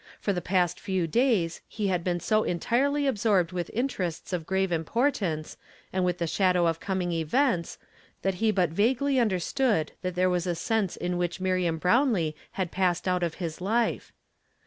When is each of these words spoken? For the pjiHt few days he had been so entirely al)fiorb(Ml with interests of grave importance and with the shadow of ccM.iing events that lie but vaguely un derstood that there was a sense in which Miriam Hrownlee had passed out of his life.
For 0.19 0.33
the 0.33 0.41
pjiHt 0.41 0.79
few 0.79 1.05
days 1.05 1.61
he 1.67 1.89
had 1.89 2.03
been 2.03 2.19
so 2.19 2.41
entirely 2.41 3.03
al)fiorb(Ml 3.03 3.51
with 3.51 3.69
interests 3.71 4.33
of 4.33 4.47
grave 4.47 4.71
importance 4.71 5.57
and 5.93 6.03
with 6.03 6.17
the 6.17 6.25
shadow 6.25 6.65
of 6.65 6.79
ccM.iing 6.79 7.11
events 7.11 7.77
that 8.23 8.41
lie 8.41 8.49
but 8.49 8.71
vaguely 8.71 9.19
un 9.19 9.29
derstood 9.29 9.89
that 10.01 10.15
there 10.15 10.27
was 10.27 10.47
a 10.47 10.55
sense 10.55 10.95
in 10.97 11.19
which 11.19 11.39
Miriam 11.39 11.79
Hrownlee 11.79 12.33
had 12.53 12.71
passed 12.71 13.07
out 13.07 13.21
of 13.21 13.35
his 13.35 13.61
life. 13.61 14.11